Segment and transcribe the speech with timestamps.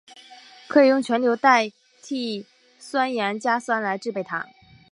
[0.67, 2.43] 可以用全硫代锑
[2.79, 4.47] 酸盐加酸来制备它。